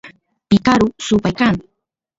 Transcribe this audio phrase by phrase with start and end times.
[0.49, 1.55] picaru supay kan